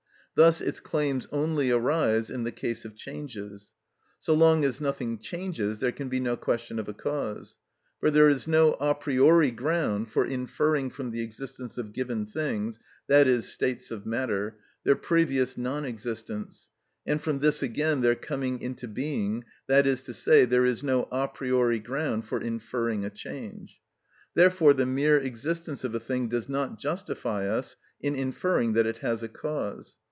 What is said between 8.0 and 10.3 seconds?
there is no a priori ground for